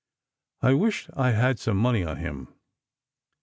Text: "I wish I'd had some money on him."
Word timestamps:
"I 0.69 0.73
wish 0.73 1.07
I'd 1.15 1.35
had 1.35 1.59
some 1.59 1.77
money 1.77 2.03
on 2.03 2.17
him." 2.17 2.47